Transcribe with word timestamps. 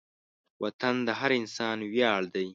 وطن 0.63 0.95
د 1.07 1.09
هر 1.19 1.31
انسان 1.41 1.77
ویاړ 1.93 2.21
دی. 2.35 2.47